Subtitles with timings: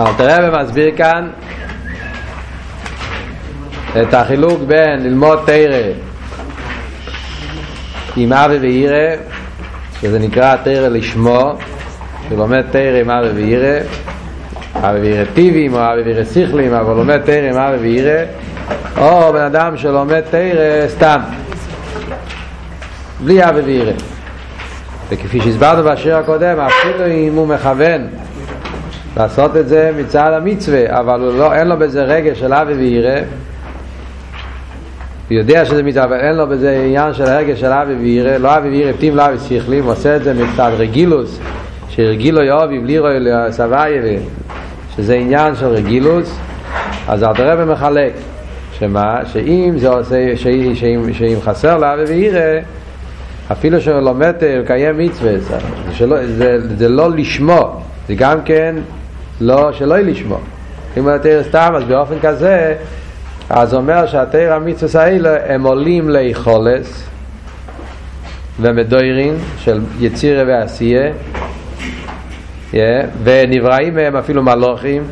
[0.00, 1.30] אלתר רבי מסביר כאן
[4.02, 5.92] את החילוק בין ללמוד תרא
[8.16, 9.16] עם אבי וירא
[10.00, 11.52] שזה נקרא תרא לשמו
[12.28, 13.78] שלומד תרא עם אבי וירא
[14.74, 18.24] אבי וירא טיבים או אבי וירא שכלים אבל לומד תרא עם אבי וירא
[18.96, 21.20] או בן אדם שלומד תרא סתם
[23.20, 23.92] בלי אבי וירא
[25.08, 28.08] וכפי שהסברנו בשיר הקודם אפילו אם הוא מכוון
[29.18, 33.20] לעשות את זה מצד המצווה אבל לא, אין לו בזה רגש של אבי וירא.
[35.28, 38.56] הוא יודע שזה מצווה, אבל אין לו בזה עניין של הרגש של אבי וירא, לא
[38.56, 41.38] אבי וירא, פתים לאבי שכלים, הוא עושה את זה מצד רגילוס,
[41.88, 44.18] שרגילו יאהבי בלי רואי לסבייה,
[44.96, 46.38] שזה עניין של רגילוס,
[47.08, 48.12] אז רבי מחלק,
[48.78, 52.60] שמה, שאם זה עושה, שאם, שאם, שאם חסר לאבי וירא,
[53.52, 58.74] אפילו שהוא לומד לקיים מצווה, זה, זה, זה לא לשמו, זה גם כן
[59.40, 60.38] לא, שלא יהיה לשמו.
[60.98, 62.74] אם יותר סתם, אז באופן כזה,
[63.50, 67.08] אז אומר שהתיר המצווה האלה הם עולים ליכולס
[68.60, 71.12] ומדוירין של יצירה ועשייה
[72.72, 72.76] yeah,
[73.22, 75.02] ונבראים מהם אפילו מלוכים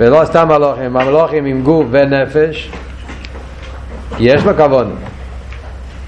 [0.00, 2.70] ולא סתם מלוכים, המלוכים עם גוף ונפש.
[4.18, 4.88] יש לו כבוד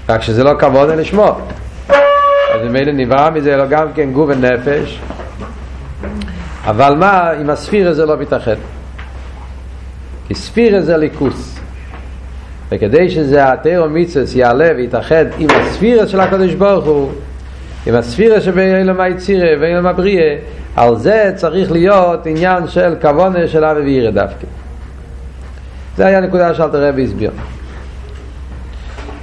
[0.09, 1.37] רק שזה לא כבוד לשמו
[2.53, 4.99] אז ממילא נברא מזה לא גם כן גוף ונפש
[6.65, 8.55] אבל מה, עם הספירה זה לא מתאחד?
[10.27, 11.59] כי ספירה זה ליכוס.
[12.71, 17.11] וכדי שזה התיאו מיצוס יעלה ויתאחד עם הספירה של הקדוש ברוך הוא
[17.85, 20.35] עם הספירה שבאילם היצירה ואילם הבריאה
[20.75, 24.47] על זה צריך להיות עניין של כוונה של אבי וירא דווקא.
[25.97, 27.31] זה היה נקודה שאלת הרבי הסביר.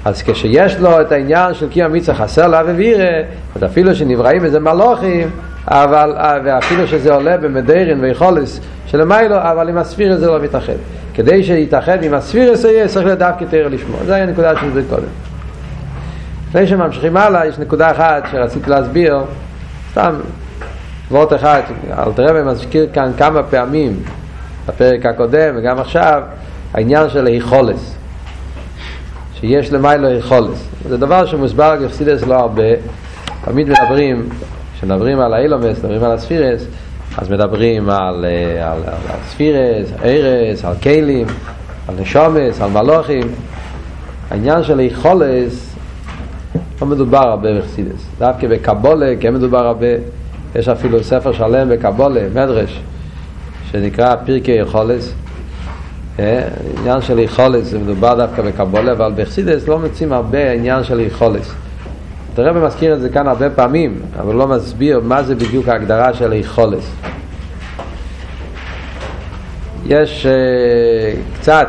[0.04, 3.22] אז כשיש לו את העניין של קיום מצווה חסר לאבי וירא
[3.64, 5.30] אפילו שנבראים איזה מלוכים
[5.70, 10.72] אבל, ואפילו שזה עולה במדרין ויכולס של מיילו, אבל עם הספירס זה לא מתאחד.
[11.14, 14.00] כדי שיתאחד עם הספירס יהיה, צריך דווקא תראה לשמוע.
[14.06, 15.08] זו הייתה נקודה של זה קודם.
[16.48, 19.18] לפני שממשיכים הלאה, יש נקודה אחת שרציתי להסביר,
[19.90, 20.14] סתם
[21.10, 21.60] וורט אחד,
[21.98, 24.02] אלתר רבי מזכיר כאן כמה פעמים,
[24.66, 26.22] בפרק הקודם וגם עכשיו,
[26.74, 27.94] העניין של היכולס.
[29.40, 30.68] שיש למיילו היכולס.
[30.88, 32.62] זה דבר שמוסבר גפסידס לא הרבה,
[33.44, 34.28] תמיד מדברים
[34.78, 36.64] כשמדברים על האילומס, מדברים על הספירס,
[37.18, 41.26] אז מדברים על, אה, על, על, על ספירס, ארס, על כלים,
[41.88, 43.28] על נשומס, על מלוכים.
[44.30, 45.76] העניין של איכולס
[46.80, 48.06] לא מדובר הרבה בחסידס.
[48.18, 49.86] דווקא בקבולה כן מדובר הרבה.
[50.54, 52.80] יש אפילו ספר שלם בקבולה, מדרש,
[53.70, 55.14] שנקרא פרקי איכולס.
[56.18, 56.48] אה,
[56.80, 61.54] עניין של איכולס זה מדובר דווקא בקבולה, אבל בחסידס לא מוצאים הרבה עניין של איכולס.
[62.38, 66.32] הרב מזכיר את זה כאן הרבה פעמים, אבל לא מסביר מה זה בדיוק ההגדרה של
[66.32, 66.90] היכולס.
[69.86, 71.68] יש uh, קצת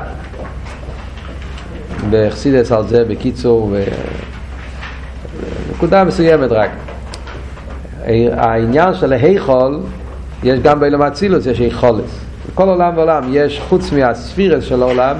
[2.09, 3.83] בחסידס על זה בקיצור, ו...
[5.79, 6.69] נקודה מסוימת רק.
[8.31, 9.79] העניין של ההיכול,
[10.43, 12.25] יש גם באילום אצילוס, יש היכולס.
[12.51, 15.15] בכל עולם ועולם יש, חוץ מהספירס של העולם,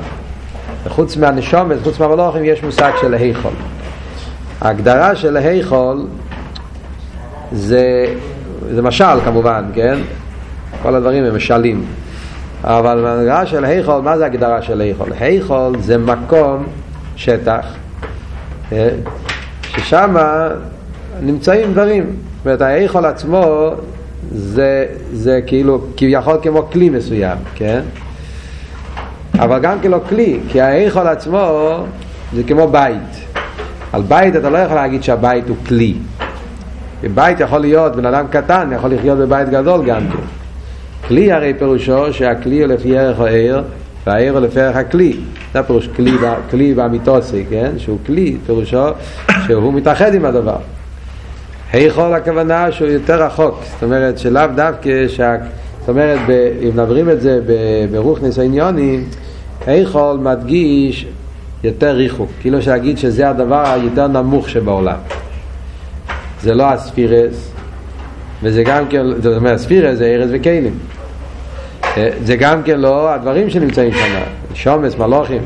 [0.83, 3.51] וחוץ מהנשומס, חוץ מהמלוכים, יש מושג של ההיכול.
[4.61, 6.07] ההגדרה של היכול
[7.51, 8.05] זה,
[8.73, 9.99] זה משל כמובן, כן?
[10.81, 11.85] כל הדברים הם משלים.
[12.63, 15.07] אבל ההגדרה של היכול, מה זה הגדרה של היכול?
[15.19, 16.65] היכול זה מקום,
[17.15, 17.65] שטח,
[18.71, 18.89] אה,
[19.63, 20.15] ששם
[21.21, 22.03] נמצאים דברים.
[22.03, 23.71] זאת אומרת, ההיכול עצמו
[24.31, 27.81] זה, זה כאילו כביכול כמו כלי מסוים, כן?
[29.39, 31.75] אבל גם כאילו כלי, כי ההיכול עצמו
[32.33, 33.28] זה כמו בית.
[33.93, 35.93] על בית אתה לא יכול להגיד שהבית הוא כלי.
[37.03, 40.17] בבית יכול להיות בן אדם קטן, יכול לחיות בבית גדול גם כן.
[41.07, 43.63] כלי הרי פירושו שהכלי הוא לפי ערך העיר,
[44.07, 45.17] והעיר הוא לפי ערך הכלי.
[45.53, 46.11] זה פירוש כלי,
[46.51, 47.71] כלי באמיתוסי, כן?
[47.77, 48.85] שהוא כלי, פירושו
[49.47, 50.57] שהוא מתאחד עם הדבר.
[51.73, 55.35] היכול הכוונה שהוא יותר רחוק, זאת אומרת שלאו דווקא, שה...
[55.79, 56.31] זאת אומרת, ב...
[56.61, 57.39] אם נברים את זה
[57.91, 59.03] ברוך ניסיוניונים,
[59.67, 61.07] היכול מדגיש
[61.63, 64.97] יותר ריחוק, כאילו שאגיד שזה הדבר היותר נמוך שבעולם.
[66.41, 67.51] זה לא הספירס,
[68.43, 70.73] וזה גם כן, זאת אומרת, ספירס זה ארז וכלים.
[71.97, 74.19] אה, זה גם כן לא הדברים שנמצאים שם,
[74.53, 75.41] שומס, מלוכים.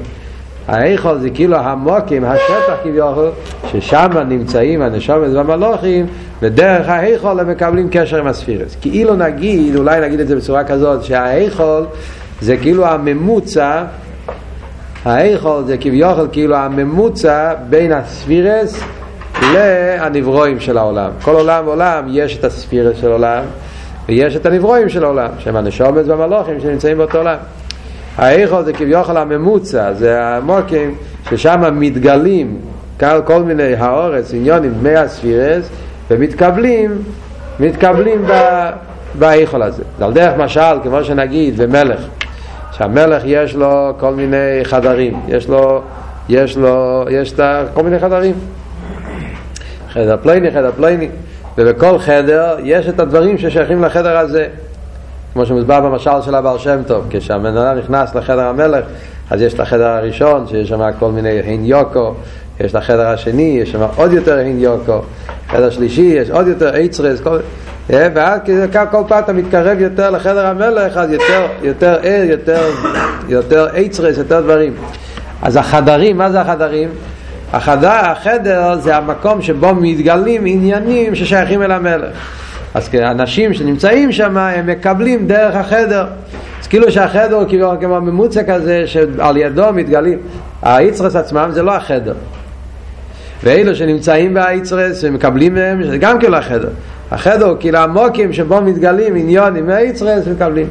[0.67, 3.29] האיכול זה כאילו המוקים, השטח כביכול,
[3.71, 6.05] ששם נמצאים הנשומס והמלוכים,
[6.41, 8.75] ודרך האיכול הם מקבלים קשר עם הספירס.
[8.81, 11.85] כאילו נגיד, אולי נגיד את זה בצורה כזאת, שהאיכול
[12.41, 13.83] זה כאילו הממוצע
[15.05, 18.83] האיכול זה כביכול כאילו הממוצע בין הספירס
[19.53, 21.11] לנברואים של העולם.
[21.21, 23.43] כל עולם ועולם יש את הספירס של עולם,
[24.07, 27.37] ויש את הנברואים של העולם, שהם הנשומת והמלוכים שנמצאים באותו עולם.
[28.17, 30.95] האיכול זה כביכול הממוצע, זה המוקים
[31.29, 32.57] ששם מתגלים
[32.99, 35.69] כל, כל מיני האורץ, עניונים, דמי הספירס,
[36.11, 36.97] ומתקבלים,
[37.59, 38.25] מתקבלים
[39.19, 39.83] באיכול הזה.
[39.97, 41.99] זה על דרך משל, כמו שנגיד, במלך,
[42.77, 45.81] שהמלך יש לו כל מיני חדרים, יש לו,
[46.29, 47.33] יש לו, יש
[47.73, 48.35] כל מיני חדרים.
[49.89, 51.09] חדר פלייני, חדר פלייני,
[51.57, 54.47] ובכל חדר יש את הדברים ששייכים לחדר הזה.
[55.33, 58.85] כמו שמוסבר במשל של הבעל שם טוב, כשהמנהל נכנס לחדר המלך,
[59.29, 62.13] אז יש את החדר הראשון, שיש שם כל מיני הין יוקו,
[62.59, 65.01] יש את החדר השני, יש שם עוד יותר הין יוקו,
[65.47, 67.37] חדר שלישי, יש עוד יותר אייצרס, כל...
[67.91, 68.39] אה, ואז
[68.91, 72.69] כל פעם אתה מתקרב יותר לחדר המלך, אז יותר, יותר ער, יותר,
[73.29, 74.73] יותר אייצרס, יותר דברים.
[75.41, 76.89] אז החדרים, מה זה החדרים?
[77.53, 82.15] החדר, החדר זה המקום שבו מתגלים עניינים ששייכים אל המלך.
[82.73, 86.05] אז אנשים שנמצאים שם הם מקבלים דרך החדר.
[86.61, 90.19] אז כאילו שהחדר הוא כאילו כמו ממוצע כזה שעל ידו מתגלים.
[90.61, 92.13] האיצרס עצמם זה לא החדר.
[93.43, 96.69] ואלו שנמצאים באיצרס ומקבלים מהם זה גם כאילו החדר.
[97.13, 100.69] החדר כאילו המוקים שבו מתגלים עניונים מהאיצרס ומקבלים.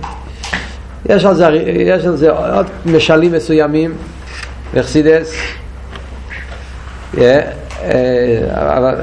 [1.06, 3.94] יש על זה, יש על זה עוד משלים מסוימים,
[4.75, 5.35] מחסידס.
[7.15, 7.85] Yeah, uh,
[8.55, 8.94] אבל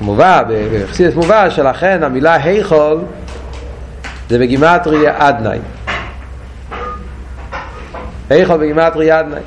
[0.00, 3.00] מובא, בחסידס מובא שלכן המילה היכול
[4.28, 5.58] זה בגימטריה אדנאי.
[8.30, 9.40] היכול בגימטריה אדנאי.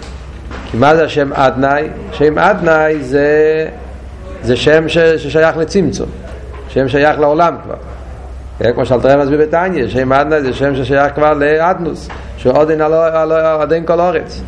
[0.72, 1.88] כי מה זה השם אדנאי?
[2.12, 3.68] שם אדנאי זה,
[4.44, 6.10] זה שם ש, ששייך לצמצום,
[6.76, 7.76] שם שייך לעולם כבר.
[8.60, 12.72] כן, כמו שאלתרם מסביר בתניא, שם אדנאי זה שם ששייך כבר לאדנוס, שעוד
[13.72, 14.42] אין כל אורץ.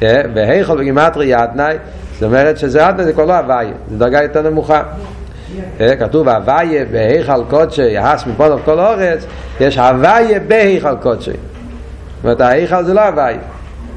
[0.00, 1.76] כן, והיכול בגימטריה אדנאי,
[2.14, 4.82] זאת אומרת שזה אדנאי זה כבר לא הוויה, זה דרגה יותר נמוכה.
[6.00, 9.26] כתוב הוויה בהיכל קודשי יחס מפודו כל אורץ
[9.60, 13.38] יש הוויה בהיכל קודשי זאת אומרת ההיכל זה לא הוויה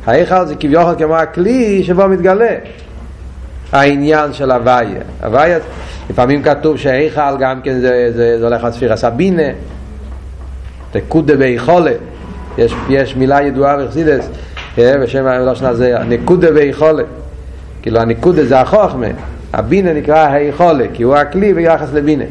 [0.05, 2.55] ההיכל זה כביכול כמו הכלי שבו מתגלה
[3.71, 5.57] העניין של הוויה הוויה
[6.09, 9.49] לפעמים כתוב שההיכל גם כן זה, זה, זה הולך לספיר הסבינה
[10.95, 11.91] נקודה בהיכולה
[12.57, 14.29] יש, יש מילה ידועה בחסידס
[14.77, 17.03] בשם הלושנה זה נקודה בהיכולה
[17.81, 19.07] כאילו הנקודה זה החוכמה
[19.55, 22.23] הבינה נקרא היכולת, כי הוא הכלי ביחס לבינה.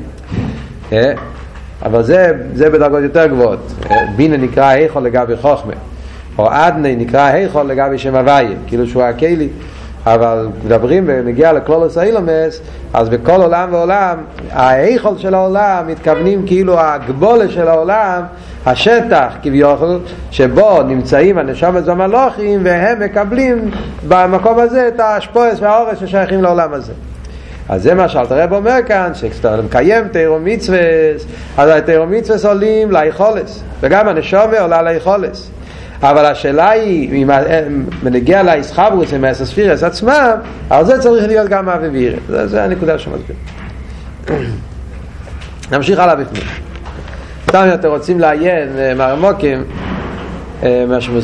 [0.92, 1.12] אה?
[1.82, 3.72] אבל זה, זה בדרגות יותר גבוהות.
[4.16, 5.72] בינה נקרא היכול לגבי חוכמה.
[6.38, 9.48] או אדני נקרא היכול לגבי שם הוויה, כאילו שהוא הכלי.
[10.06, 12.60] אבל מדברים ונגיע לקלולוס האילומס,
[12.94, 14.16] אז בכל עולם ועולם,
[14.50, 18.22] ההיכול של העולם מתכוונים כאילו הגבולה של העולם,
[18.66, 19.98] השטח כביכול,
[20.30, 23.70] שבו נמצאים הנשמת והמלוכים, והם מקבלים
[24.08, 26.92] במקום הזה את השפועס והאורס ששייכים לעולם הזה.
[27.68, 30.78] אז זה מה שאלת הרב אומר כאן, שכשאתה מקיים תירו מצווה,
[31.58, 35.50] אז התירו מצווה עולים ליכולס, וגם הנשומה עולה ליכולס.
[36.02, 37.30] אבל השאלה היא, אם
[38.02, 40.30] מנגיע לאיסחברוס עם האסספירס עצמם,
[40.70, 43.36] על זה צריך להיות גם אבי זה, זה הנקודה שמסביר.
[45.72, 46.42] נמשיך הלאה בפנים.
[47.48, 49.64] סתם אתם רוצים לעיין מהרמוקים,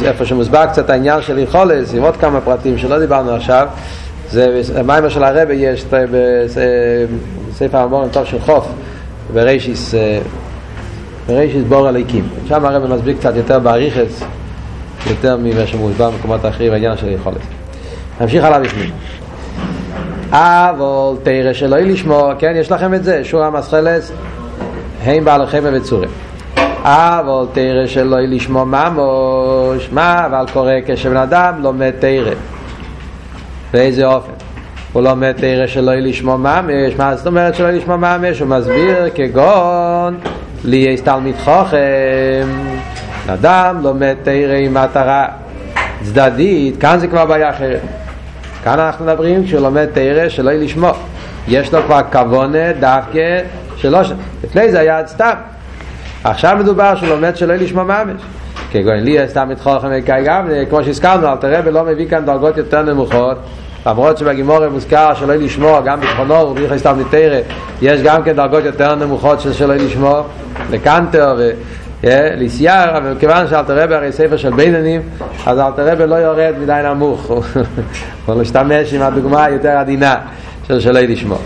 [0.04, 3.68] איפה שמוסבר קצת העניין של יכולס, עם עוד כמה פרטים שלא דיברנו עכשיו,
[4.30, 5.84] זה המיימר של הרבי יש
[7.50, 8.68] בספר המורים טוב של חוף
[9.32, 9.94] ברישיס
[11.26, 14.22] ברישיס בור הליקים שם הרבי מסביר קצת יותר באריכס
[15.06, 17.36] יותר ממה שמוסבר במקומות אחרים בעניין של יכולת
[18.20, 18.90] נמשיך הלאה בפנים.
[20.30, 24.12] אבל תראה שלא יהיה לשמוע כן יש לכם את זה שורה מסחלס
[25.04, 26.10] הם בעלכם ובצורים.
[26.82, 32.32] אבל תראה שלא יהיה לשמוע ממוש מה אבל קורה כשבן אדם לומד תראה
[33.72, 34.32] באיזה אופן?
[34.92, 38.40] הוא לומד תרא שלא יהיה לשמוע ממש, מה זאת אומרת שלא יהיה לשמוע ממש?
[38.40, 40.18] הוא מסביר כגון
[40.64, 42.48] לי יש תלמיד חוכם,
[43.28, 45.26] אדם לומד תרא עם מטרה
[46.02, 47.80] צדדית, כאן זה כבר בעיה אחרת.
[48.64, 50.92] כאן אנחנו מדברים כשהוא לומד תרא שלא יהיה לשמוע.
[51.48, 53.40] יש לו כבר כוונה דווקא
[53.76, 54.00] שלא.
[54.44, 55.32] לפני זה היה סתם.
[56.24, 58.22] עכשיו מדובר שהוא לומד שלא יהיה לשמוע ממש.
[58.70, 62.82] כגון לי סתם מתחוכם וקאי גם, כמו שהזכרנו, אל תראה ולא מביא כאן דרגות יותר
[62.82, 63.38] נמוכות
[63.86, 67.38] למרות שבגימורה מוזכר שלא לשמוע גם בזכונו ובריך סתם נתרא
[67.82, 70.22] יש גם כן דרגות יותר נמוכות של שלא לשמוע
[70.70, 71.38] לקנטר.
[72.04, 75.00] ליסייר, אבל כיוון שאל תרבה הרי ספר של ביננים,
[75.46, 77.30] אז אל תרבה לא יורד מדי נמוך,
[78.26, 80.14] הוא משתמש עם הדוגמה היותר עדינה
[80.68, 81.38] של שלא לשמוע.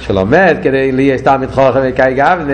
[0.00, 2.52] שלומד כדי לי סתם מתחוכם וקאי גבנה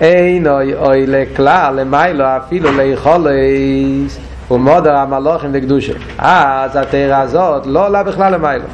[0.00, 4.18] אין אוי אוי לכלל למיילו אפילו ליכולס
[4.50, 5.92] ומודר המלוכים וקדושה.
[6.18, 8.64] אז התארה הזאת לא עולה בכלל למיילו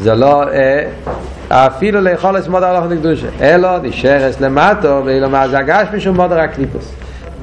[0.00, 0.84] זה לא אה,
[1.48, 6.40] אפילו לאכול את מודר הלוך לקדושה אלו נשארס למטו ואילו מה זה הגש משום מודר
[6.40, 6.94] הקליפוס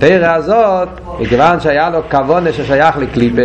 [0.01, 0.89] תראה הזאת,
[1.19, 3.41] מכיוון שהיה לו כוונה ששייך לקליפה,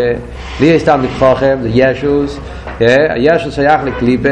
[0.60, 2.38] לי יש סתם מתחוכם, זה ישוס,
[3.16, 4.28] ישוס שייך לקליפה,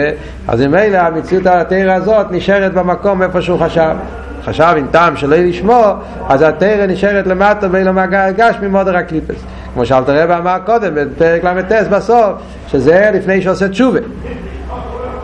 [0.48, 3.96] אז ממילא המציאות התראה הזאת נשארת במקום איפה שהוא חשב.
[4.44, 5.94] חשב עם טעם שלא לשמוע,
[6.28, 9.44] אז התרא נשארת למטה ואילו מהגש ממודר הקליפס.
[9.74, 12.32] כמו שאלת רב אמר קודם, בפרק ל"ט בסוף,
[12.68, 14.00] שזה לפני שעושה תשובה.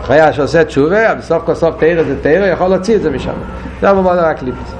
[0.01, 3.33] אחרי שעושה תשובה, בסוף כל סוף תורה זה תורה, יכול להוציא את זה משם.
[3.81, 4.73] זה במדור הקליפות.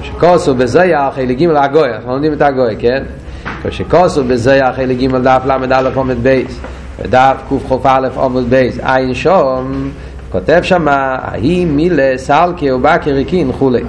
[0.00, 3.02] כמו שכתוב בזוהר, חלק ג' הגהה, אנחנו לומדים את ההגהה, כן?
[3.62, 6.60] כמו שכתוב בזוהר, חלק ג' דף ל"א עמוד ב',
[6.98, 9.90] ודף קכ"א עמוד ב', עיין שם,
[10.32, 13.82] כותב שם, ההיא מילה סלקא ובקע רקיעין כולי.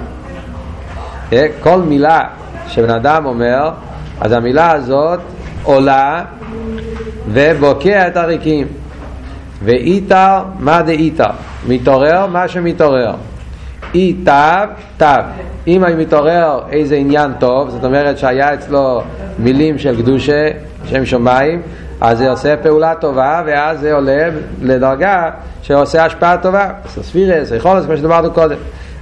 [1.60, 2.20] כל מילה
[2.68, 3.70] שבן אדם אומר,
[4.20, 5.20] אז המילה הזאת
[5.62, 6.24] עולה
[7.32, 8.66] ובוקע את הריקים.
[9.64, 11.30] ואיתר, מה זה איתר?
[11.68, 13.12] מתעורר מה שמתעורר.
[13.94, 14.16] אי
[14.96, 15.04] תו.
[15.66, 19.02] אם אני מתעורר איזה עניין טוב, זאת אומרת שהיה אצלו
[19.38, 20.48] מילים של קדושה,
[20.84, 21.62] שם שמיים,
[22.00, 24.28] אז זה עושה פעולה טובה, ואז זה עולה
[24.62, 25.30] לדרגה
[25.62, 26.68] שעושה השפעה טובה.
[26.88, 28.56] ספירס, להיות כמו שדיברנו קודם.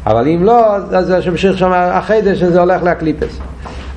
[0.06, 3.38] אבל אם לא, אז זה שמשיך שם החידש שזה הולך לקליפס.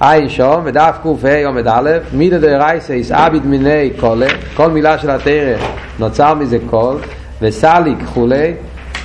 [0.01, 5.57] עין שום, בדף ק"ה עומד א', מידא דרייסייס עביד מיני קולה, כל מילה של התרא
[5.99, 6.97] נוצר מזה קול,
[7.41, 8.53] וסליק כולי,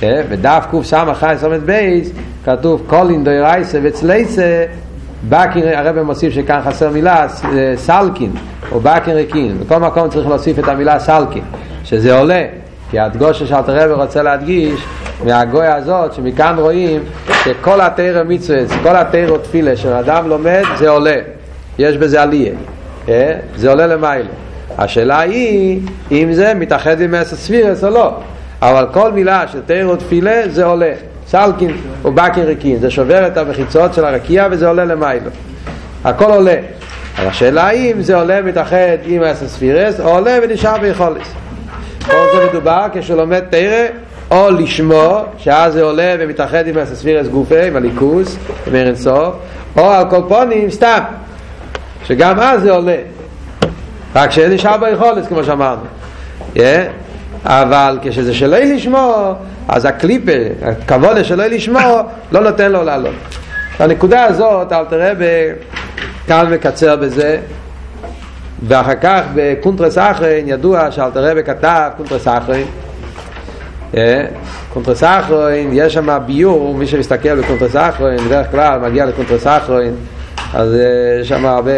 [0.01, 0.93] בדף קס
[1.43, 2.11] עומד בייס,
[2.45, 4.65] כתוב קולין דרייסה וצלייסה,
[5.29, 7.27] בקין, הרב מוסיף שכאן חסר מילה,
[7.75, 8.31] סלקין,
[8.71, 11.43] או בקין ריקין, בכל מקום צריך להוסיף את המילה סלקין,
[11.83, 12.45] שזה עולה,
[12.91, 14.81] כי הדגושה שאלת הרב רוצה להדגיש
[15.23, 17.03] מהגויה הזאת, שמכאן רואים
[17.43, 21.15] שכל התרא מצווה, כל התרא תפילה שאדם לומד, זה עולה.
[21.79, 22.53] יש בזה עלייה.
[23.55, 24.25] זה עולה למעלה.
[24.77, 25.79] השאלה היא,
[26.11, 28.13] אם זה מתאחד עם עשר ספירס או לא.
[28.61, 30.93] אבל כל מילה של תרא תפילה, זה עולה.
[31.27, 32.79] סלקין או בקין ריקין.
[32.79, 35.19] זה שובר את המחיצות של הרקיע וזה עולה למעלה.
[36.03, 36.55] הכל עולה.
[37.17, 41.21] אבל השאלה היא אם זה עולה מתאחד עם עשר ספירס, או עולה ונשאר ביכולת.
[42.07, 43.87] כל זה מדובר כשהוא לומד תרא
[44.31, 48.37] או לשמו, שאז זה עולה ומתאחד עם הספירס גופי, עם הליכוס,
[48.67, 49.35] עם ערן סוף,
[49.77, 50.99] או על כל פונים סתם,
[52.05, 52.97] שגם אז זה עולה.
[54.15, 55.81] רק שנשאר ביכולת, כמו שאמרנו.
[56.55, 56.59] Yeah.
[57.45, 59.33] אבל כשזה שלא לשמו,
[59.67, 61.99] אז הקליפה, הכבוד שלא לשמו,
[62.31, 63.15] לא נותן לו לעלות.
[63.79, 65.13] הנקודה הזאת, אל תראה
[66.27, 67.37] כאן מקצר בזה,
[68.63, 72.67] ואחר כך בקונטרס אחרון, ידוע שאלטר רבי כתב קונטרס אחרון,
[74.73, 79.93] קונטרס אחרון, יש שם ביאור, מי שמסתכל בקונטרס אחרון, בדרך כלל מגיע לקונטרס אחרון,
[80.53, 80.75] אז
[81.21, 81.71] יש שם הרבה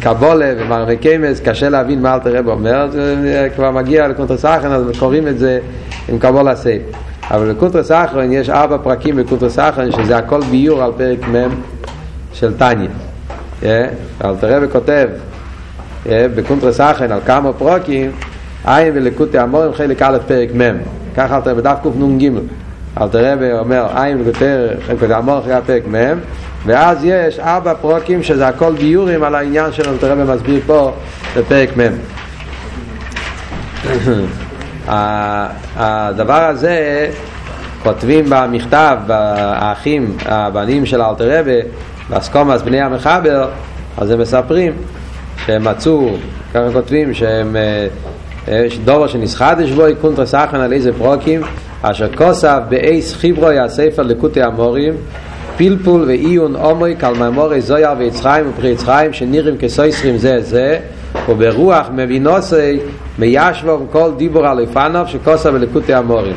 [0.00, 4.84] קבלה ומראי מקומות, קשה להבין מה אלטר רבי אומר, זה כבר מגיע לקונטרס אחרון, אז
[4.98, 5.58] קוראים את זה
[6.08, 6.82] עם קבלה סייף.
[7.30, 11.48] אבל בקונטרס אחרון יש ארבע פרקים בקונטרס אחרון, שזה הכל ביאור על פרק מ'
[12.32, 12.90] של טניה.
[14.24, 15.08] אלתר רב כותב
[16.06, 18.12] בקונטרס אחרין על כמה פרקים,
[18.64, 20.78] עין ולקוטי המורים חלק א' פרק מ'
[21.16, 22.30] ככה אלתר בדף קנ"ג
[23.00, 26.18] אלתר רבי אומר עין ולקוטי המורים חלק פרק מ'
[26.66, 30.92] ואז יש ארבע פרוקים שזה הכל ביורים על העניין של אלתר רבי מסביר פה
[31.36, 31.96] בפרק מ'
[35.76, 37.08] הדבר הזה
[37.82, 41.60] כותבים במכתב האחים הבנים של אלתר רבי
[42.10, 43.48] באסקומאס בני המחבר
[43.96, 44.72] אז הם מספרים
[45.46, 46.10] שהם מצאו,
[46.54, 47.56] ככה כותבים שהם
[48.48, 51.40] יש דובר שנסחדש בו קונטרס אחן על איזה פרוקים
[51.82, 54.94] אשר כוסף באייס חיברוי הספר לקוטי המורים
[55.56, 60.78] פלפול ועיון עומרי כלממורי זויר ויצחיים ופרי יצחיים שנראים כסויסרים זה זה
[61.28, 62.80] וברוח מבינוסי
[63.18, 66.36] מיישבם כל דיבור על אופניו שכתב בלקוטי אמרים.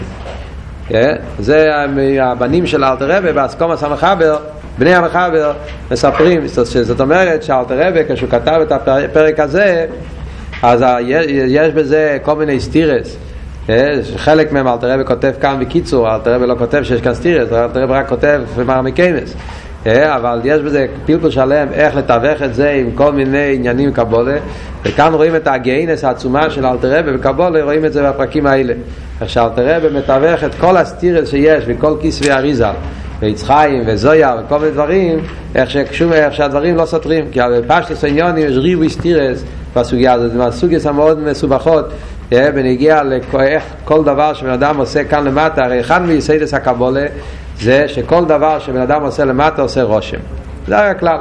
[1.40, 1.68] זה
[2.22, 4.38] הבנים של אלטר רבי בהסכמת המחבר
[4.80, 5.54] בני המחבר
[5.92, 6.48] מספרים
[6.82, 9.86] זאת אומרת שאלטר רבי כשהוא כתב את הפרק הזה
[10.64, 10.86] אז
[11.48, 13.18] יש בזה כל מיני סתירות
[14.16, 17.84] חלק מהם אלטר רבי כותב כאן בקיצור אלטר רבי לא כותב שיש כאן סתירות אלטר
[17.84, 19.36] רבי רק כותב מראי מקומות
[19.86, 24.38] אבל יש בזה פלפול שלם איך לתווך את זה עם כל מיני עניינים קבלה
[24.84, 28.74] וכאן רואים את הגאונות העצומה של אלטר רבי בקבלה רואים את זה בפרקים האלה.
[29.22, 32.32] איך שאלטר רבי מתווך את כל הסתירות שיש וכל כתבי
[33.20, 35.20] עץ חיים וזוהר וכל מיני דברים
[35.56, 39.44] איך, ששם, איך שהדברים לא סותרים כי בפשטות העניינים יש ריבוי סתירות
[39.76, 41.86] בסוגיה הזאת, זה מהסוגיות המאוד מסובכות
[42.32, 47.06] בנוגע לאיך כל דבר שבן אדם עושה כאן למטה, הרי אחד מיסודות הקבלה
[47.60, 50.18] זה שכל דבר שבן אדם עושה למטה עושה רושם.
[50.68, 51.20] זה הרי הכלל.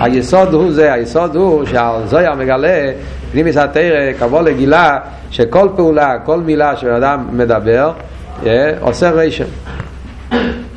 [0.00, 2.92] היסוד הוא זה, היסוד הוא שהזויר מגלה
[3.32, 4.98] פנימיס התרא קבוא לגילה
[5.30, 7.92] שכל פעולה, כל מילה שבן אדם מדבר
[8.80, 9.44] עושה רשם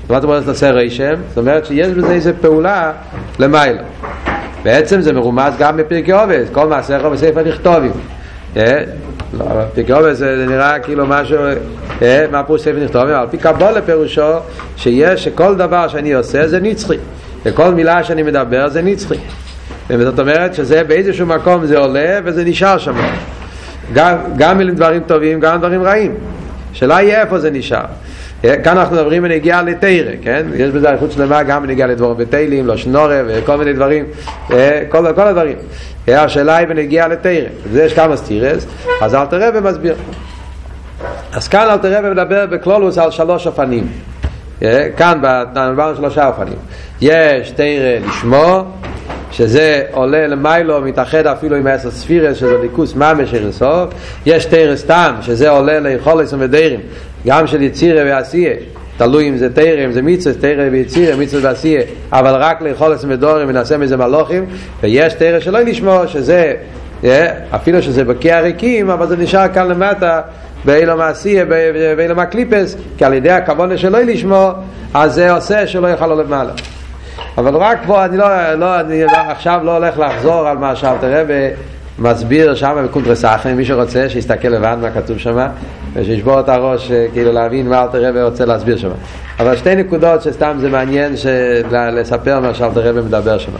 [0.10, 1.16] מה זאת אומרת עושה רשם?
[1.30, 2.92] זאת אומרת שיש בזה איזה פעולה
[3.40, 3.82] למעלה.
[4.64, 6.44] בעצם זה מרומז גם בפרקי עובד.
[6.52, 7.92] כל מעשיך בספר נכתובים.
[9.76, 11.38] פרקי עובד זה נראה כאילו משהו
[12.32, 13.16] מה פירוש ספר נכתובים?
[13.16, 14.34] על פי קבולה פירושו
[14.78, 16.98] שיש שכל דבר שאני עושה זה נצחי.
[17.46, 19.18] וכל מילה שאני מדבר זה נצחי.
[19.90, 22.96] זאת אומרת שזה באיזשהו מקום זה עולה וזה נשאר שם.
[23.94, 26.14] גם, גם דברים טובים גם דברים רעים.
[26.74, 27.86] שאלה היא איפה זה נשאר
[28.42, 30.46] כאן אנחנו מדברים בנגיעה לתרא, כן?
[30.56, 34.06] יש בזה איכות שלמה גם בנגיעה לדבורים בתהילים, לא שנורה וכל מיני דברים,
[34.90, 35.58] כל, כל הדברים.
[36.08, 37.48] השאלה היא בנגיעה לתרא.
[37.64, 38.66] וזה יש כמה סטירס,
[39.02, 39.96] אז אל תראה ומסביר.
[41.34, 43.88] אז כאן אל תראה ומדבר בקלולוס על שלוש אופנים.
[44.98, 45.22] כאן
[45.70, 46.58] דיברנו שלושה אופנים.
[47.02, 48.66] יש תרא לשמו,
[49.32, 53.90] שזה עולה למיילו, מתאחד אפילו עם עשר ספירס, שזה ליכוס ממש של סוף.
[54.26, 56.80] יש תרא סתם, שזה עולה ליכולס ומדרים,
[57.28, 58.54] גם של יצירה ועשייה.
[58.98, 63.50] תלוי אם זה תרא, אם זה מצווה, תרא ויצירה, מצווה ועשייה, אבל רק ליכולס ומדורים
[63.50, 64.46] ונעשה מזה מלוכים,
[64.84, 66.54] ויש תרא שלא לשמוע, שזה,
[67.56, 70.22] אפילו שזה בקי הריקים, אבל זה נשאר כאן למטה,
[70.66, 71.46] באילו מעשייה,
[71.98, 74.54] באילו מקליפס, כי על ידי הכוונה שלא לשמוע,
[74.94, 76.52] אז זה עושה שלא יוכל עולה למעלה.
[77.38, 81.48] אבל רק פה אני לא, לא, אני עכשיו לא הולך לחזור על מה שאלתר רבי
[82.00, 85.48] מסביר שם בקונטרס אחרי, מי שרוצה שיסתכל לבד מה כתוב שם
[85.94, 88.90] ושישבור את הראש כאילו להבין מה אלתר רבי רוצה להסביר שם.
[89.40, 91.14] אבל שתי נקודות שסתם זה מעניין
[91.92, 93.52] לספר מה שאלתר רבי מדבר שם.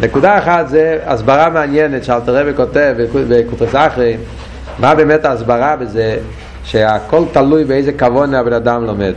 [0.00, 2.94] נקודה אחת זה הסברה מעניינת שאלטר רבי כותב
[3.28, 4.16] בקונטרס אחרון
[4.78, 6.16] מה באמת ההסברה בזה?
[6.64, 9.12] שהכל תלוי באיזה כוונה הבן אדם לומד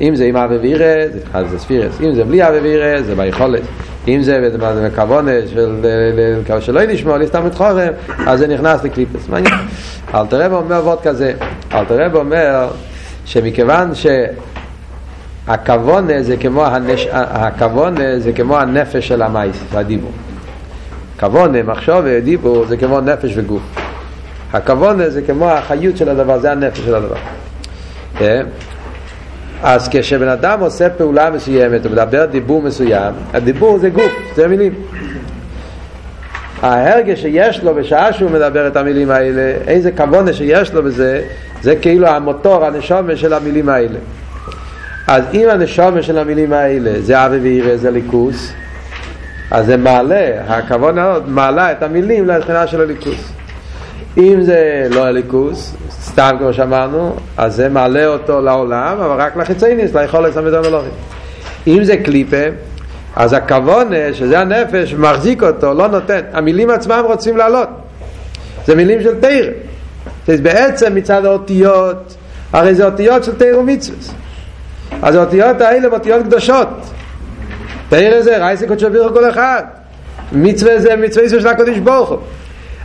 [0.00, 1.06] אם זה עם אהבה ויראה,
[1.50, 3.62] זה ספירות, אם זה בלי אהבה ויראה, זה בהיכלות.
[4.08, 5.84] אם זה בכוונה של
[6.60, 7.92] שלא לשמה, סתם מתחרים,
[8.26, 9.28] אז זה נכנס לקליפות.
[9.28, 9.54] מעניין.
[10.14, 11.32] אלטר רבי אומר ועוד כזה,
[11.72, 12.68] אלטר רבי אומר
[13.24, 13.90] שמכיוון
[15.46, 17.08] שהכוונה זה כמו הנש...
[18.18, 20.12] זה כמו הנפש של המייס, זה הדיבור.
[21.20, 23.62] כוונה, מחשוב ודיבור זה כמו נפש וגוף.
[24.52, 27.16] הכוונה זה כמו החיות של הדבר, זה הנפש של הדבר.
[29.62, 34.74] אז כשבן אדם עושה פעולה מסוימת, הוא מדבר דיבור מסוים, הדיבור זה גוף, זה מילים.
[36.62, 41.22] ההרגש שיש לו בשעה שהוא מדבר את המילים האלה, איזה כוונה שיש לו בזה,
[41.62, 43.98] זה כאילו המוטור, הנשומה של המילים האלה.
[45.06, 48.52] אז אם הנשומה של המילים האלה זה אבי וירא, זה ליכוס,
[49.50, 53.32] אז זה מעלה, הכוונה מעלה את המילים לבחינה של הליכוס.
[54.18, 55.76] אם זה לא הליכוס,
[56.18, 60.90] סתם כמו שאמרנו, אז זה מעלה אותו לעולם, אבל רק לחיצייניס, ליכולת המדון מלוכים.
[61.66, 62.36] אם זה קליפה,
[63.16, 66.20] אז הכוונה, שזה הנפש, מחזיק אותו, לא נותן.
[66.32, 67.68] המילים עצמם רוצים לעלות.
[68.66, 69.50] זה מילים של תיר.
[70.26, 72.14] זה בעצם מצד האותיות,
[72.52, 73.98] הרי זה אותיות של תיר ומצווה.
[75.02, 76.68] אז האותיות האלה הן אותיות קדושות.
[77.88, 79.62] תיר זה רייסי קודשו בירו כל אחד.
[80.32, 82.18] מצווה זה מצווה של הקודש ברוך הוא.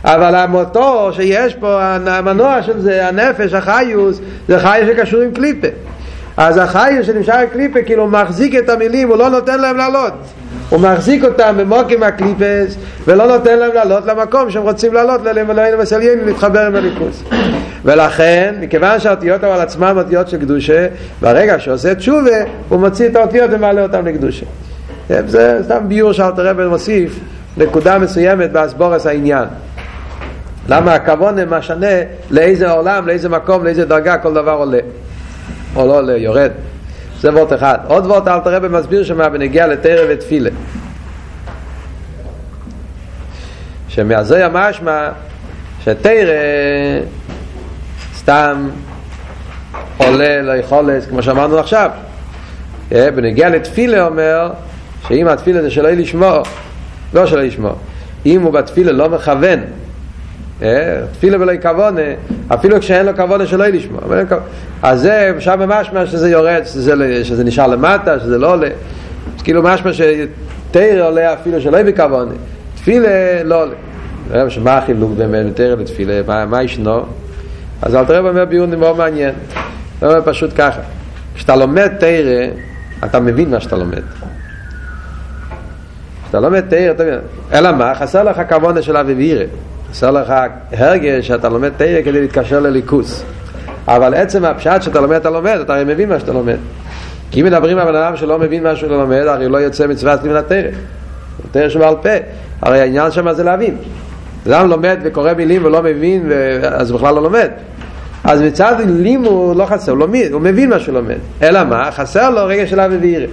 [0.04, 5.68] אבל המוטור שיש פה, המנוע של זה, הנפש, החיוס, זה חיוס שקשור עם קליפה.
[6.36, 10.12] אז החיוס שנמשך עם קליפה כאילו מחזיק את המילים, הוא לא נותן להם לעלות.
[10.68, 16.26] הוא מחזיק אותם במוקים הקליפס ולא נותן להם לעלות למקום שהם רוצים לעלות לאלוהינו וסליינו
[16.26, 17.22] להתחבר עם הליכוס
[17.84, 20.86] ולכן מכיוון שהאותיות אבל עצמם אותיות של קדושה
[21.20, 22.30] ברגע שעושה תשובה
[22.68, 24.46] הוא מוציא את האותיות ומעלה אותם לקדושה
[25.08, 27.20] זה סתם ביור שאלתר רבי מוסיף
[27.56, 29.44] נקודה מסוימת באסבורס העניין
[30.68, 31.96] למה הכוונה משנה
[32.30, 34.78] לאיזה עולם, לאיזה מקום, לאיזה דרגה כל דבר עולה.
[35.76, 36.50] או לא עולה, יורד.
[37.20, 37.78] זה וורט אחד.
[37.86, 40.50] עוד וורט אל תראה במסביר שמה בנגיע לתרא ותפילה.
[43.88, 45.08] שמהזויה משמע
[45.84, 46.32] שתרא
[48.16, 48.68] סתם
[49.96, 51.90] עולה ליכולת כמו שאמרנו עכשיו.
[52.90, 54.50] בנגיע לתפילה אומר
[55.08, 56.42] שאם התפילה זה שלא לשמוע
[57.14, 57.72] לא שלא לשמוע
[58.26, 59.60] אם הוא בתפילה לא מכוון
[61.12, 62.00] תפילה ולא כוונה,
[62.54, 64.00] אפילו כשאין לו כוונה שלא לשמוע.
[64.82, 68.68] אז זה שם משמע שזה יורד, שזה, נשאר למטה, שזה לא עולה.
[69.36, 72.32] אז כאילו משמע שתרא עולה אפילו שלא בכוונה,
[72.74, 73.74] תפילה לא עולה.
[74.62, 77.02] מה החילוק בין תרא לתפילה, מה, ישנו?
[77.82, 79.34] אז אל תראה אומר ביון מאוד מעניין.
[80.00, 80.80] זה אומר פשוט ככה,
[81.34, 82.46] כשאתה לומד תרא,
[83.04, 84.02] אתה מבין מה שאתה לומד.
[86.24, 87.18] כשאתה לומד תרא, אתה מבין.
[87.52, 87.94] אלא מה?
[87.94, 89.44] חסר לך כוונה של אבי וירא.
[89.94, 90.34] עושה לך
[90.72, 93.24] הרגש שאתה לומד תרא כדי להתקשר לליכוס
[93.88, 96.56] אבל עצם הפשט שאתה לומד אתה לומד אתה הרי מבין מה שאתה לומד
[97.34, 99.86] כי אם מדברים על בן אדם שלא מבין מה שהוא לא לומד, הרי לא יוצא
[99.86, 100.70] מצוות לימוד התרא.
[101.50, 102.08] תרא שבעל פה.
[102.62, 103.76] הרי העניין שם זה להבין.
[104.46, 106.60] אדם לומד וקורא מילים ולא מבין, ו...
[106.62, 107.48] אז בכלל לא לומד.
[108.24, 111.18] אז מצד לימוד לא חסר, הוא, לומד, הוא מבין מה שהוא לומד.
[111.42, 111.90] אלא מה?
[111.90, 113.26] חסר לו רגע של אבי וירא.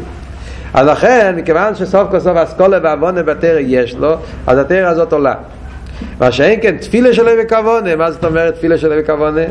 [0.74, 4.16] אז לכן, מכיוון שסוף כל סוף אסכולה ועוונה בתרא יש לו,
[4.48, 5.34] אז התרא הזאת עולה.
[6.20, 9.42] מה שאין כן, תפילה שלו וכוונה, מה זאת אומרת תפילה שלו וכוונה?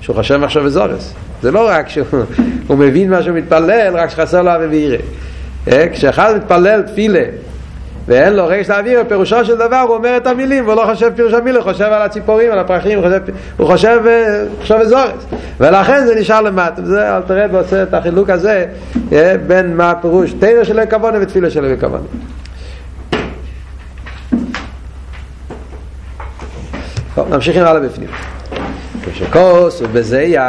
[0.00, 1.14] שהוא חושב מחשב וזורס.
[1.42, 4.96] זה לא רק שהוא מבין מה שהוא מתפלל, רק שחסר לו אבי וירא.
[5.92, 7.24] כשאחד מתפלל תפילה
[8.08, 11.32] ואין לו רגש לאוויר, פירושו של דבר הוא אומר את המילים והוא לא חושב פירוש
[11.32, 13.20] המילים, הוא חושב על הציפורים, על הפרחים, חושב,
[13.56, 14.00] הוא חושב,
[14.80, 15.26] וזורס
[15.60, 18.66] ולכן זה נשאר למטה, וזה אל תראה ועושה את החילוק הזה
[19.46, 22.04] בין מה הפירוש תרא של הכוונה ותפילה של הכוונה
[27.18, 28.08] טוב, נמשיכים הלאה בפנים.
[29.02, 29.82] כשכוס
[30.26, 30.42] יאו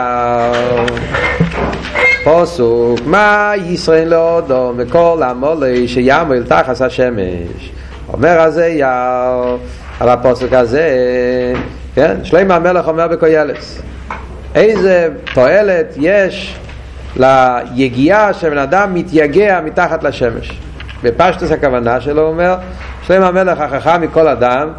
[2.23, 7.71] פוסוק מה ישראל לאודו מכל המולי שימול תחס השמש.
[8.13, 9.57] אומר הזה יאו
[9.99, 10.89] על הפוסק הזה
[11.95, 12.17] כן?
[12.23, 13.81] שלמה המלך אומר בקוילס
[14.55, 16.55] איזה תועלת יש
[17.15, 20.59] ליגיעה שבן אדם מתייגע מתחת לשמש.
[21.03, 22.55] בפשטוס הכוונה שלו אומר
[23.07, 24.69] שלמה המלך החכם מכל אדם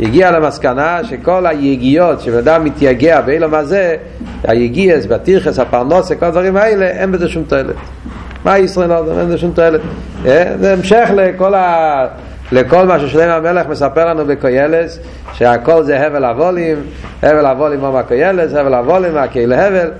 [0.00, 3.96] הגיע למסקנה שכל היגיעות שבן אדם מתייגע באילו מה זה,
[4.44, 7.74] היגיעס, בתירחס, הפרנוסה, כל הדברים האלה, אין בזה שום תועלת.
[8.44, 9.08] מה ישראל עוד?
[9.18, 9.80] אין בזה שום תועלת.
[10.60, 12.06] זה המשך לכל, ה...
[12.52, 14.98] לכל מה ששלם המלך מספר לנו בקוילס,
[15.32, 16.76] שהכל זה הבל אבולים,
[17.22, 19.90] הבל אבולים או מהקוילס, הבל אבולים מהקהיל הבל,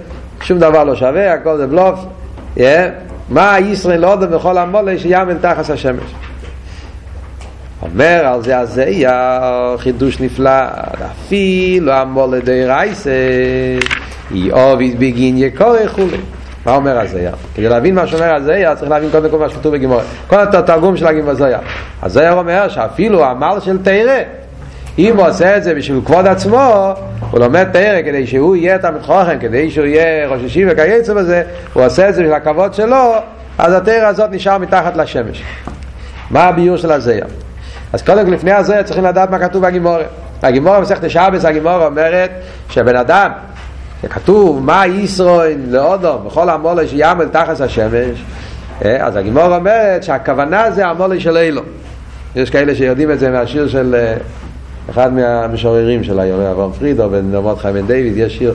[0.43, 2.05] שום דבר לא שווה, הכל זה בלוף.
[3.31, 6.15] מה ישראל עוד בכל המולה שיאמן תחת השמש.
[7.83, 10.51] אומר על זה הזה היה חידוש נפלא
[11.07, 13.11] אפילו המולד דיירייסה
[14.31, 16.17] היא אוביד בגין יקורי חולי
[16.67, 17.31] מה אומר הזיה?
[17.55, 21.07] כדי להבין מה שאומר הזיה צריך להבין קודם כל מה שכתוב בגימור כל התרגום של
[21.07, 21.59] הגימור הזיה
[22.03, 24.19] הזיה אומר שאפילו המל של תירה
[24.99, 26.95] אם הוא עושה את זה בשביל כבוד עצמו
[27.31, 31.43] הוא לומד תירה כדי שהוא יהיה את המתחוכן כדי שהוא יהיה ראש ישיבה וכייצא בזה
[31.73, 33.15] הוא עושה את זה בשביל הכבוד שלו
[33.59, 35.43] אז התירה הזאת נשאר מתחת לשמש
[36.31, 37.25] מה הביור של הזיה?
[37.93, 40.05] אז קודם כל לפני הזה צריכים לדעת מה כתוב בגימורה.
[40.43, 42.31] הגימורה מסכת שבס, הגימורה אומרת
[42.71, 43.31] שבן אדם,
[44.03, 48.25] שכתוב מה ישרוי לאודום בכל המולה שיעמל תחת השמש,
[48.81, 51.63] אז הגימורה אומרת שהכוונה זה המולה של אילו.
[52.37, 53.97] יש כאלה שיודעים את זה מהשיר של
[54.91, 58.55] אחד מהמשוררים של היום, אברהם פרידו ונעמוד חיים בן דיוויד, יש שיר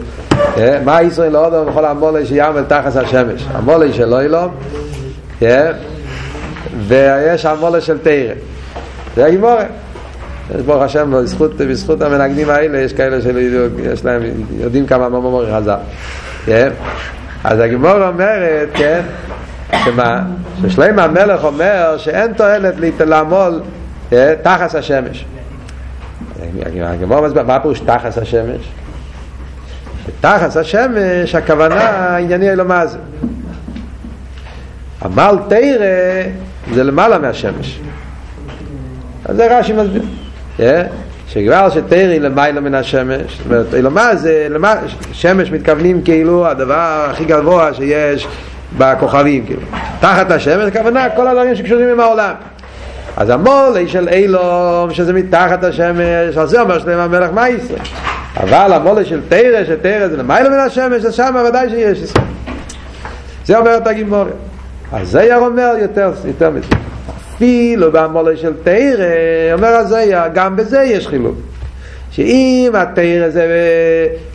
[0.86, 3.46] מה ישרוי לאודום בכל המולה שיעמל תחת השמש.
[3.54, 4.40] המולה של אילו
[6.88, 8.34] ויש המולה של תרא.
[9.16, 9.64] זה הגימורה.
[10.56, 14.22] יש ברוך השם, בזכות, בזכות המנגנים האלה, יש כאלה שיש להם,
[14.60, 15.76] יודעים כמה ממור חז"ל.
[16.46, 16.70] כן?
[17.44, 19.02] אז הגימורה אומרת, כן,
[19.86, 20.22] שמה?
[20.62, 23.62] ששלם המלך אומר שאין תועלת לעמול
[24.10, 25.26] כן, תחס השמש.
[26.66, 28.72] הגימורה מסביר, מה פירוש תחס השמש?
[30.22, 32.98] תחס השמש, הכוונה ענייני אלו מה זה.
[35.06, 35.86] עמל תרא
[36.74, 37.80] זה למעלה מהשמש.
[39.26, 40.04] אז זה רש"י מסביר.
[41.28, 44.48] שכבר שתרי למעלה מן השמש, זאת אומרת, אלומה זה,
[45.12, 48.28] שמש מתכוונים כאילו הדבר הכי גבוה שיש
[48.78, 49.62] בכוכבים, כאילו.
[50.00, 52.34] תחת השמש, הכוונה כל הדברים שקשורים עם העולם.
[53.18, 57.80] אז המולה של אילום, שזה מתחת השמש, על זה אומר שלם המלך מה ישראל.
[58.38, 62.26] אבל המולה של תרא, שתרא זה למעלה מן השמש, אז שם ודאי שיש ישראל.
[63.46, 64.32] זה אומר את הגימורה.
[64.94, 66.68] אז זה אומר יותר, יותר מזה.
[67.36, 69.06] אפילו במולה של תרא,
[69.54, 71.36] אומר הזיה, גם בזה יש חילוק.
[72.12, 73.48] שאם התרא זה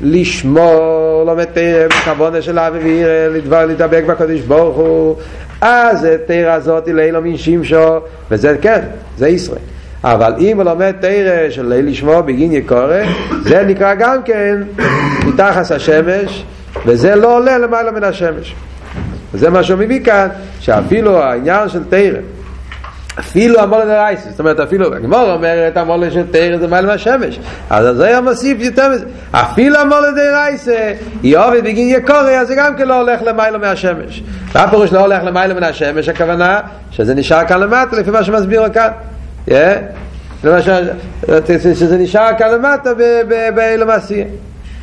[0.01, 5.17] לשמור, לומד תרא בכוונה של אבי וירא, לדבר, לדבק בקדוש ברוך הוא,
[5.61, 7.99] אז התרא הזאת היא לילה מן שמשו,
[8.31, 8.81] וזה כן,
[9.19, 9.59] זה ישראל.
[10.05, 13.03] אבל אם הוא לומד תרא של ליל לשמור בגין יקורא,
[13.43, 14.57] זה נקרא גם כן
[15.27, 16.45] מתחס השמש,
[16.87, 18.55] וזה לא עולה למעלה מן השמש.
[19.35, 20.29] וזה מה שהוא מביא כאן,
[20.61, 22.19] שאפילו העניין של תרא,
[23.19, 27.39] אפילו המולה דרייסה, זאת אומרת אפילו, הגמור אומרת המולה של תרא זה מעל מהשמש,
[27.71, 32.55] אז זה היה מוסיף יותר מזה, אפילו המולה דרייסה, היא עובד בגין יקורי, אז זה
[32.55, 34.23] גם כן לא הולך למיילו מהשמש.
[34.55, 36.09] מה הפירוש לא הולך למיילו מן השמש?
[36.09, 38.91] הכוונה שזה נשאר כאן למטה, לפי מה שמסביר כאן.
[41.75, 42.91] שזה נשאר כאן למטה
[43.55, 44.27] באילו מעשייה.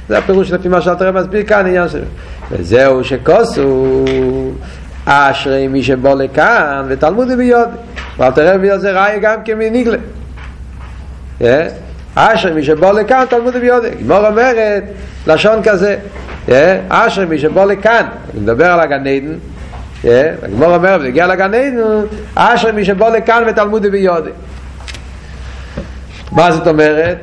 [0.10, 2.02] זה הפירוש לפי מה שאתה מסביר כאן, עניין שלו.
[2.52, 4.06] וזהו שכוסו
[5.06, 7.78] אשרי מי שבוא לכאן ותלמודי ביודי.
[8.18, 9.98] ואל תראה בי זה ראי גם כמניגלה
[12.16, 14.84] אשר מי שבוא לכאן תלמוד ביודק גמור אומרת
[15.28, 15.98] לשון כזה.
[16.90, 19.34] אשר מי שבוא לכאן אני מדבר על הגן עדן.
[20.44, 21.78] הגמור אומר, ונגיע לגן עדן,
[22.36, 24.30] אשר מי שבוא לכאן ותלמודי ביודי.
[26.32, 27.18] מה זאת אומרת?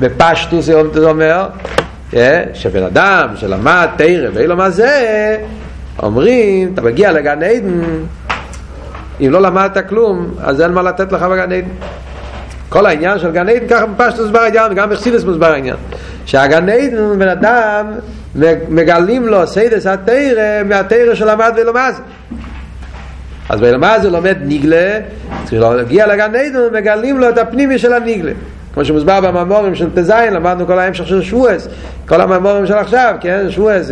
[0.00, 1.48] בפשטוס זה אומר
[2.54, 5.36] שבן אדם שלמד תרא ואין לו מה זה
[6.02, 7.80] אומרים אתה מגיע לגן עדן
[9.20, 11.68] אם לא למדת כלום אז אין מה לתת לך בגן עדן.
[12.68, 15.76] כל העניין של גן עדן ככה בפשטות מוסבר העניין וגם בחסידות מוסבר העניין.
[16.26, 17.86] שהגן עדן בן אדם
[18.68, 21.62] מגלים לו סודות התורה מהתורה שלמד זה
[23.48, 25.00] אז בלמה זה לומד נגלה,
[25.44, 28.32] צריך להגיע לגן עדן, מגלים לו את הפנימי של הנגלה.
[28.74, 31.68] כמו שמוסבר במאמרים של ט"ז, למדנו כל ההמשך של שבועות,
[32.08, 33.90] כל המאמרים של עכשיו, כן, שבועות,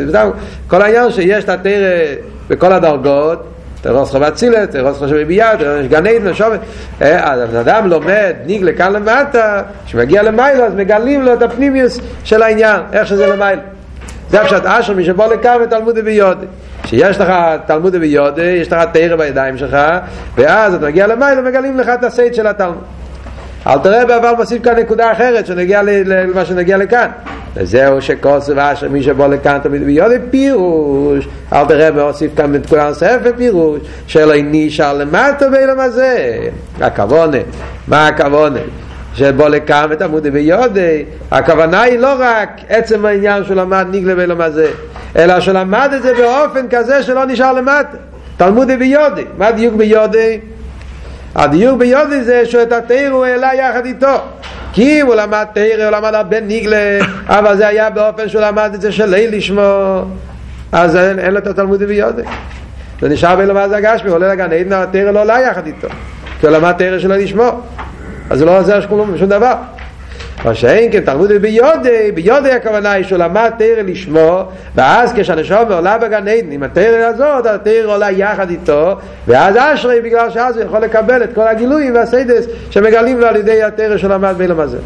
[0.68, 2.14] כל העניין שיש את התרא
[2.48, 3.46] בכל הדרגות,
[3.84, 6.60] תרוס חוות צילת, תרוס חושב ביד, יש גן עדן, שובת,
[7.00, 12.42] אז הבן אדם לומד ניגלה כאן למטה, כשמגיע למיילה אז מגלים לו את הפנימיוס של
[12.42, 13.62] העניין, איך שזה למיילה.
[14.30, 16.46] זה הפשט אשר מי שבוא לכאן ותלמודי ביודי
[16.84, 17.32] שיש לך
[17.66, 19.76] תלמודי ביודי יש לך תרא בידיים שלך
[20.34, 22.84] ואז אתה מגיע למיילה ומגלים לך את הסייט של התלמוד
[23.66, 27.08] אל תראה בעבר מוסיף כאן נקודה אחרת שנגיע למה שנגיע לכאן.
[27.56, 31.28] וזהו שכוסו ואשר מי שבוא לכאן תמיד ביודי פירוש.
[31.52, 36.38] אל תראה מוסיף כאן בנקודה נוספת פירוש שלא נשאר למטה באילם הזה.
[36.80, 37.38] הכוונה
[37.88, 38.60] מה הכוונה?
[39.14, 41.04] שבוא לכאן ותלמודי ביודי.
[41.30, 44.70] הכוונה היא לא רק עצם העניין שהוא למד ניגלה ואילו מה זה
[45.16, 47.96] אלא שלמד את זה באופן כזה שלא נשאר למטה.
[48.36, 49.24] תלמודי ביודי.
[49.38, 50.40] מה דיוק ביודי?
[51.34, 54.16] הדיוק ביודי זה שאת התאיר הוא העלה יחד איתו.
[54.72, 58.70] כי אם הוא למד תאיר הוא למד הרבה ניגלה אבל זה היה באופן שהוא למד
[58.74, 60.04] את זה שלי לשמו.
[60.72, 62.22] אז אין, אין לו את התלמודי ביודי.
[63.00, 65.88] זה נשאר מה זה הגשמי עולה לגן עדן התאיר לא עולה יחד איתו.
[66.40, 67.60] כי הוא למד תאיר שלו לשמו.
[68.30, 69.54] אז זה לא עוזר שום דבר
[70.44, 74.44] מה שאין כן תלמוד ביודי, ביודי הכוונה היא שהוא למד תרא לשמו
[74.74, 80.30] ואז כשהנשום עולה בגן עדן עם התרא הזאת, התרא עולה יחד איתו ואז אשרי בגלל
[80.30, 84.34] שאז הוא יכול לקבל את כל הגילויים והסיידס שמגלים לו על ידי התרא שהוא למד
[84.38, 84.78] באילם הזה.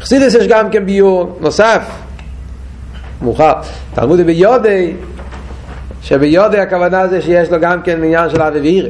[0.00, 1.82] חסידס יש גם כן ביור נוסף.
[3.22, 3.52] מאוחר
[3.94, 4.92] תלמוד ביודי
[6.02, 8.88] שביודי הכוונה זה שיש לו גם כן עניין של אבי ואירה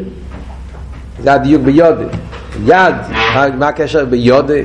[1.22, 2.04] זה הדיוק ביודי
[2.66, 2.94] יד,
[3.58, 4.62] מה הקשר ביודי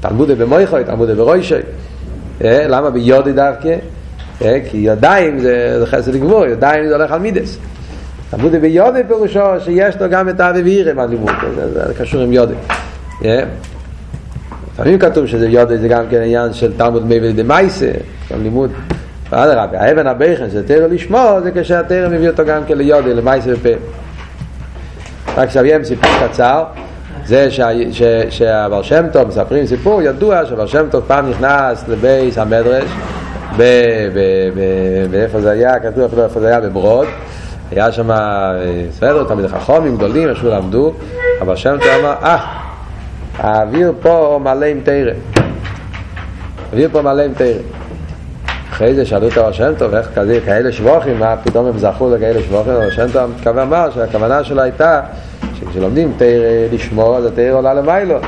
[0.00, 1.60] תלמודי במויכוי, תלמודי ברוישוי.
[2.44, 3.76] למה ביודי דווקא?
[4.38, 7.58] כי ידיים זה חסד לגבור, ידיים זה הולך על מידס.
[8.30, 11.30] תלמודי ביודי פירושו שיש לו גם את אבי ואירה מהלימוד,
[11.72, 12.54] זה קשור עם יודי
[14.80, 17.90] לפעמים כתוב שזה יודי זה גם כן עניין של תלמוד מי ודמייסה,
[18.42, 18.70] לימוד.
[19.30, 23.68] אדרבה, האבן הבכן שזה תרא לשמו זה כשהתרא מביא אותו גם כן ליודי, למייסה ופה
[25.36, 26.64] רק סביים סיפור קצר.
[27.24, 27.48] זה
[28.30, 32.84] שהבר שם טוב מספרים סיפור ידוע שהבר שם טוב פעם נכנס לבייס המדרש
[35.10, 37.06] באיפה זה היה, כתוב אפילו איפה זה היה בברוד.
[37.70, 38.10] היה שם
[38.90, 40.92] סדר, תמיד חכומים גדולים, איך שהוא למדו.
[41.40, 42.38] אבל שם טוב אמר, אה,
[43.38, 45.12] האוויר פה מלא עם תרא
[46.70, 47.79] האוויר פה מלא עם תרא
[48.80, 52.14] אחרי זה שאלו את הראש שם טוב, איך כזה, כאלה שבוכים, מה פתאום הם זכו
[52.14, 55.00] לכאלה שבוכים, הראש שם טוב מתכוון אמר שהכוונה שלו הייתה
[55.54, 58.18] שכשלומדים תאיר לשמור, אז התאיר עולה למיילו.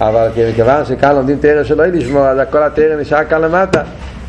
[0.00, 3.82] אבל מכיוון שכאן לומדים תאיר שלא לשמור, אז כל התאיר נשאר כאן למטה.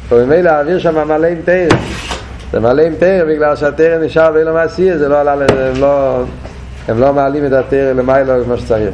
[0.10, 1.70] וממילא האוויר שם מלא עם תאיר.
[2.52, 6.24] זה מלא עם תאיר בגלל שהתאיר נשאר ואין לו מעשי, זה לא עלה, הם לא,
[6.88, 8.84] הם לא מעלים את התאיר למיילו כמו שצריך.